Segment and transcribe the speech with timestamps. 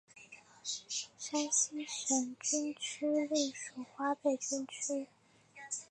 [0.63, 5.05] 山西省军区隶属华北军区。